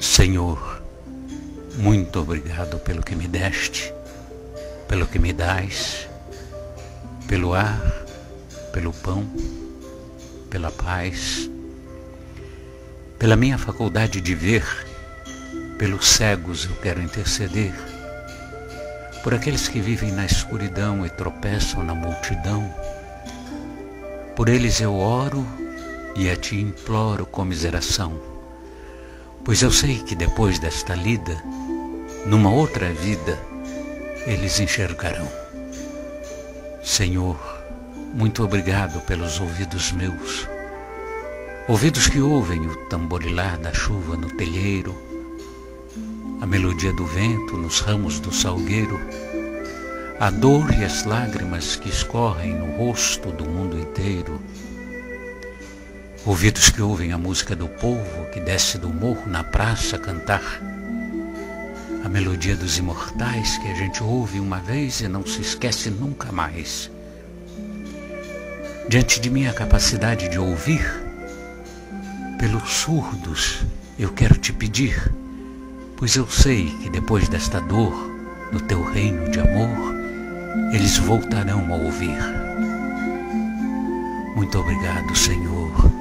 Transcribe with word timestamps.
Senhor, 0.00 0.82
muito 1.76 2.20
obrigado 2.20 2.78
pelo 2.78 3.02
que 3.02 3.14
me 3.14 3.28
deste, 3.28 3.92
pelo 4.88 5.06
que 5.06 5.18
me 5.18 5.32
dás, 5.32 6.08
pelo 7.28 7.54
ar, 7.54 7.80
pelo 8.72 8.92
pão, 8.92 9.26
pela 10.50 10.70
paz, 10.70 11.50
pela 13.18 13.36
minha 13.36 13.58
faculdade 13.58 14.20
de 14.20 14.34
ver, 14.34 14.64
pelos 15.78 16.08
cegos 16.08 16.64
eu 16.64 16.76
quero 16.76 17.02
interceder, 17.02 17.74
por 19.22 19.34
aqueles 19.34 19.66
que 19.66 19.80
vivem 19.80 20.12
na 20.12 20.24
escuridão 20.24 21.04
e 21.04 21.10
tropeçam 21.10 21.82
na 21.82 21.94
multidão. 21.94 22.72
Por 24.34 24.48
eles 24.48 24.80
eu 24.80 24.94
oro 24.94 25.46
e 26.14 26.30
a 26.30 26.36
ti 26.36 26.60
imploro 26.60 27.26
comiseração, 27.26 28.35
pois 29.44 29.62
eu 29.62 29.70
sei 29.70 29.98
que 29.98 30.14
depois 30.14 30.58
desta 30.58 30.94
lida, 30.94 31.42
numa 32.26 32.50
outra 32.50 32.92
vida, 32.92 33.38
eles 34.26 34.58
enxergarão. 34.58 35.28
Senhor, 36.82 37.38
muito 38.14 38.42
obrigado 38.42 39.00
pelos 39.06 39.40
ouvidos 39.40 39.92
meus, 39.92 40.48
ouvidos 41.68 42.08
que 42.08 42.20
ouvem 42.20 42.66
o 42.66 42.76
tamborilar 42.86 43.58
da 43.58 43.72
chuva 43.72 44.16
no 44.16 44.30
telheiro, 44.30 44.96
a 46.40 46.46
melodia 46.46 46.92
do 46.92 47.06
vento 47.06 47.56
nos 47.56 47.80
ramos 47.80 48.20
do 48.20 48.32
salgueiro, 48.32 49.00
a 50.18 50.30
dor 50.30 50.72
e 50.72 50.84
as 50.84 51.04
lágrimas 51.04 51.76
que 51.76 51.88
escorrem 51.88 52.54
no 52.54 52.76
rosto 52.76 53.30
do 53.32 53.44
mundo 53.44 53.78
inteiro 53.78 54.40
Ouvidos 56.26 56.70
que 56.70 56.82
ouvem 56.82 57.12
a 57.12 57.18
música 57.18 57.54
do 57.54 57.68
povo 57.68 58.28
que 58.32 58.40
desce 58.40 58.78
do 58.78 58.88
morro 58.88 59.22
na 59.28 59.44
praça 59.44 59.96
cantar. 59.96 60.42
A 62.04 62.08
melodia 62.08 62.56
dos 62.56 62.78
imortais 62.78 63.56
que 63.58 63.68
a 63.68 63.74
gente 63.76 64.02
ouve 64.02 64.40
uma 64.40 64.58
vez 64.58 65.00
e 65.00 65.06
não 65.06 65.24
se 65.24 65.40
esquece 65.40 65.88
nunca 65.88 66.32
mais. 66.32 66.90
Diante 68.88 69.20
de 69.20 69.30
minha 69.30 69.52
capacidade 69.52 70.28
de 70.28 70.36
ouvir, 70.36 70.84
pelos 72.40 72.70
surdos 72.70 73.60
eu 73.96 74.12
quero 74.12 74.36
te 74.36 74.52
pedir, 74.52 75.12
pois 75.96 76.16
eu 76.16 76.28
sei 76.28 76.76
que 76.82 76.90
depois 76.90 77.28
desta 77.28 77.60
dor, 77.60 77.94
no 78.50 78.60
teu 78.62 78.82
reino 78.82 79.30
de 79.30 79.38
amor, 79.38 79.94
eles 80.72 80.98
voltarão 80.98 81.72
a 81.72 81.76
ouvir. 81.76 82.18
Muito 84.34 84.58
obrigado, 84.58 85.14
Senhor 85.14 85.95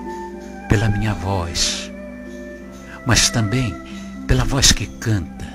pela 0.67 0.89
minha 0.89 1.13
voz, 1.13 1.91
mas 3.05 3.29
também 3.29 3.73
pela 4.27 4.43
voz 4.43 4.71
que 4.71 4.87
canta, 4.87 5.45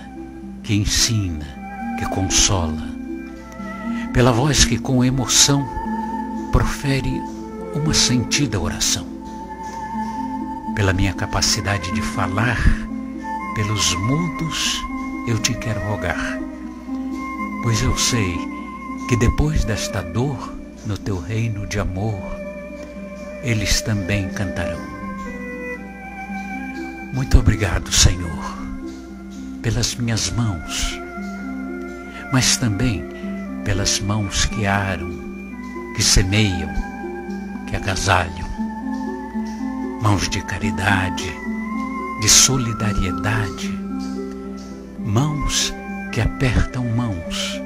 que 0.62 0.74
ensina, 0.74 1.46
que 1.98 2.06
consola, 2.06 2.88
pela 4.12 4.32
voz 4.32 4.64
que 4.64 4.78
com 4.78 5.04
emoção 5.04 5.66
profere 6.52 7.20
uma 7.74 7.94
sentida 7.94 8.60
oração, 8.60 9.06
pela 10.74 10.92
minha 10.92 11.14
capacidade 11.14 11.92
de 11.92 12.02
falar, 12.02 12.58
pelos 13.54 13.94
mudos 13.94 14.80
eu 15.28 15.38
te 15.38 15.54
quero 15.54 15.80
rogar, 15.88 16.38
pois 17.62 17.82
eu 17.82 17.96
sei 17.96 18.36
que 19.08 19.16
depois 19.16 19.64
desta 19.64 20.02
dor, 20.02 20.54
no 20.86 20.96
teu 20.96 21.18
reino 21.18 21.66
de 21.66 21.78
amor, 21.78 22.20
eles 23.42 23.80
também 23.82 24.28
cantarão. 24.28 24.99
Muito 27.12 27.40
obrigado, 27.40 27.90
Senhor, 27.90 28.56
pelas 29.60 29.96
minhas 29.96 30.30
mãos, 30.30 30.96
mas 32.32 32.56
também 32.56 33.04
pelas 33.64 33.98
mãos 33.98 34.44
que 34.44 34.64
aram, 34.64 35.10
que 35.96 36.02
semeiam, 36.04 36.70
que 37.68 37.74
agasalham. 37.74 38.48
Mãos 40.00 40.28
de 40.28 40.40
caridade, 40.42 41.28
de 42.20 42.28
solidariedade, 42.28 43.68
mãos 45.00 45.74
que 46.12 46.20
apertam 46.20 46.84
mãos, 46.84 47.60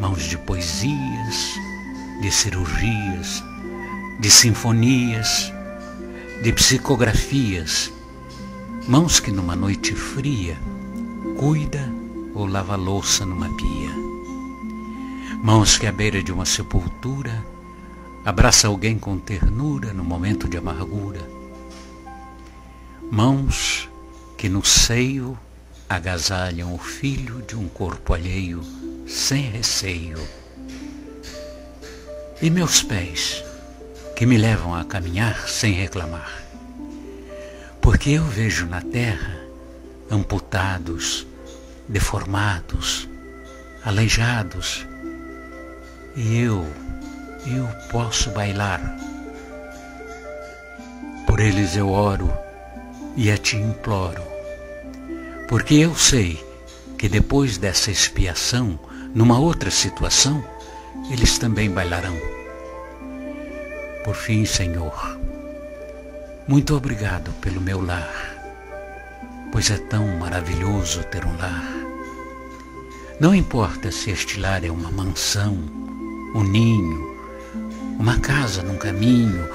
mãos 0.00 0.22
de 0.22 0.38
poesias, 0.38 1.60
de 2.22 2.30
cirurgias, 2.30 3.44
de 4.18 4.30
sinfonias, 4.30 5.52
de 6.42 6.52
psicografias 6.54 7.92
Mãos 8.90 9.20
que 9.20 9.30
numa 9.30 9.54
noite 9.54 9.94
fria 9.94 10.58
cuida 11.38 11.88
ou 12.34 12.44
lava 12.44 12.74
louça 12.74 13.24
numa 13.24 13.48
pia. 13.56 13.90
Mãos 15.44 15.78
que 15.78 15.86
à 15.86 15.92
beira 15.92 16.20
de 16.20 16.32
uma 16.32 16.44
sepultura 16.44 17.46
abraça 18.24 18.66
alguém 18.66 18.98
com 18.98 19.16
ternura 19.16 19.92
no 19.92 20.02
momento 20.02 20.48
de 20.48 20.56
amargura. 20.56 21.20
Mãos 23.12 23.88
que 24.36 24.48
no 24.48 24.64
seio 24.64 25.38
agasalham 25.88 26.74
o 26.74 26.78
filho 26.78 27.42
de 27.42 27.54
um 27.54 27.68
corpo 27.68 28.12
alheio 28.12 28.60
sem 29.06 29.42
receio. 29.52 30.18
E 32.42 32.50
meus 32.50 32.82
pés 32.82 33.44
que 34.16 34.26
me 34.26 34.36
levam 34.36 34.74
a 34.74 34.84
caminhar 34.84 35.48
sem 35.48 35.74
reclamar 35.74 36.39
porque 38.00 38.12
eu 38.12 38.24
vejo 38.24 38.64
na 38.64 38.80
terra 38.80 39.38
amputados, 40.10 41.26
deformados, 41.86 43.06
aleijados, 43.84 44.86
e 46.16 46.38
eu, 46.38 46.66
eu 47.46 47.68
posso 47.90 48.30
bailar. 48.30 48.80
Por 51.26 51.40
eles 51.40 51.76
eu 51.76 51.90
oro 51.90 52.32
e 53.18 53.30
a 53.30 53.36
ti 53.36 53.58
imploro, 53.58 54.22
porque 55.46 55.74
eu 55.74 55.94
sei 55.94 56.42
que 56.96 57.06
depois 57.06 57.58
dessa 57.58 57.90
expiação, 57.90 58.80
numa 59.14 59.38
outra 59.38 59.70
situação, 59.70 60.42
eles 61.10 61.36
também 61.36 61.70
bailarão. 61.70 62.16
Por 64.02 64.14
fim, 64.14 64.46
Senhor, 64.46 65.19
muito 66.50 66.74
obrigado 66.74 67.30
pelo 67.34 67.60
meu 67.60 67.80
lar, 67.80 68.12
pois 69.52 69.70
é 69.70 69.76
tão 69.76 70.04
maravilhoso 70.18 71.04
ter 71.04 71.24
um 71.24 71.36
lar. 71.36 71.62
Não 73.20 73.32
importa 73.32 73.92
se 73.92 74.10
este 74.10 74.40
lar 74.40 74.64
é 74.64 74.68
uma 74.68 74.90
mansão, 74.90 75.56
um 76.34 76.42
ninho, 76.42 77.16
uma 78.00 78.18
casa 78.18 78.64
num 78.64 78.76
caminho, 78.76 79.48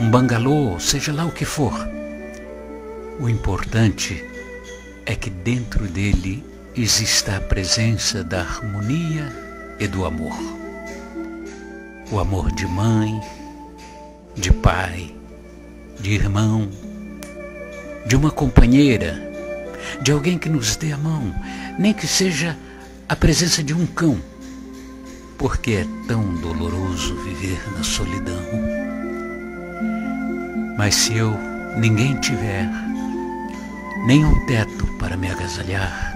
um 0.00 0.10
bangalô, 0.10 0.80
seja 0.80 1.12
lá 1.12 1.24
o 1.24 1.30
que 1.30 1.44
for. 1.44 1.72
O 3.20 3.28
importante 3.28 4.24
é 5.06 5.14
que 5.14 5.30
dentro 5.30 5.86
dele 5.86 6.44
exista 6.74 7.36
a 7.36 7.40
presença 7.40 8.24
da 8.24 8.40
harmonia 8.40 9.32
e 9.78 9.86
do 9.86 10.04
amor. 10.04 10.36
O 12.10 12.18
amor 12.18 12.50
de 12.50 12.66
mãe, 12.66 13.20
de 14.34 14.52
pai, 14.52 15.15
de 16.00 16.12
irmão, 16.12 16.68
de 18.06 18.16
uma 18.16 18.30
companheira, 18.30 19.20
de 20.02 20.12
alguém 20.12 20.38
que 20.38 20.48
nos 20.48 20.76
dê 20.76 20.92
a 20.92 20.96
mão, 20.96 21.34
nem 21.78 21.92
que 21.92 22.06
seja 22.06 22.56
a 23.08 23.16
presença 23.16 23.62
de 23.62 23.74
um 23.74 23.86
cão, 23.86 24.20
porque 25.38 25.72
é 25.72 25.86
tão 26.06 26.34
doloroso 26.36 27.14
viver 27.16 27.60
na 27.76 27.82
solidão. 27.82 28.42
Mas 30.76 30.94
se 30.94 31.16
eu 31.16 31.36
ninguém 31.76 32.18
tiver, 32.20 32.68
nem 34.06 34.24
um 34.24 34.46
teto 34.46 34.86
para 34.98 35.16
me 35.16 35.30
agasalhar, 35.30 36.14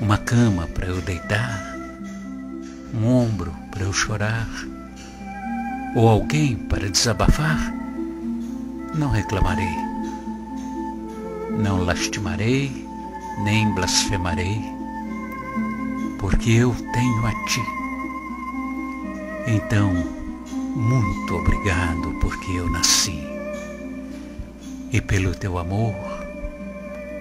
uma 0.00 0.16
cama 0.16 0.66
para 0.68 0.86
eu 0.86 1.00
deitar, 1.00 1.76
um 2.94 3.06
ombro 3.06 3.54
para 3.70 3.82
eu 3.82 3.92
chorar, 3.92 4.48
ou 5.94 6.08
alguém 6.08 6.56
para 6.56 6.88
desabafar, 6.88 7.77
não 8.98 9.10
reclamarei, 9.10 9.76
não 11.50 11.84
lastimarei, 11.84 12.84
nem 13.44 13.72
blasfemarei, 13.72 14.60
porque 16.18 16.50
eu 16.50 16.74
tenho 16.92 17.26
a 17.26 17.30
ti. 17.44 17.62
Então, 19.46 19.92
muito 20.74 21.36
obrigado 21.36 22.12
porque 22.20 22.52
eu 22.52 22.68
nasci. 22.70 23.22
E 24.90 25.00
pelo 25.00 25.32
teu 25.34 25.58
amor, 25.58 25.94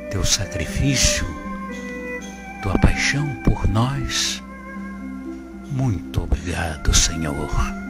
teu 0.10 0.26
sacrifício, 0.26 1.28
tua 2.64 2.78
paixão 2.80 3.28
por 3.44 3.68
nós, 3.68 4.42
muito 5.72 6.24
obrigado, 6.24 6.92
Senhor. 6.92 7.87